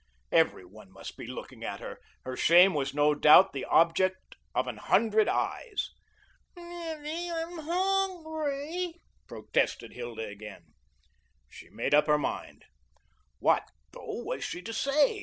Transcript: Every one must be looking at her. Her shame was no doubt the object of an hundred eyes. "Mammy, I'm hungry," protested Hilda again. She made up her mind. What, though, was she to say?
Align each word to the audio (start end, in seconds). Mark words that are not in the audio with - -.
Every 0.31 0.65
one 0.65 0.91
must 0.91 1.15
be 1.15 1.27
looking 1.27 1.63
at 1.63 1.79
her. 1.79 1.99
Her 2.23 2.35
shame 2.35 2.73
was 2.73 2.91
no 2.95 3.13
doubt 3.13 3.53
the 3.53 3.65
object 3.65 4.33
of 4.55 4.65
an 4.65 4.77
hundred 4.77 5.27
eyes. 5.29 5.91
"Mammy, 6.55 7.29
I'm 7.29 7.59
hungry," 7.59 8.95
protested 9.27 9.93
Hilda 9.93 10.25
again. 10.25 10.73
She 11.47 11.69
made 11.69 11.93
up 11.93 12.07
her 12.07 12.17
mind. 12.17 12.65
What, 13.37 13.69
though, 13.91 14.23
was 14.25 14.43
she 14.43 14.63
to 14.63 14.73
say? 14.73 15.19